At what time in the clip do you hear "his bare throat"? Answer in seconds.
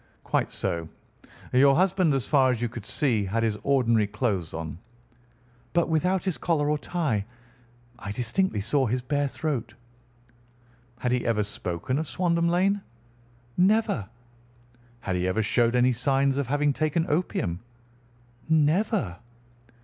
8.87-9.75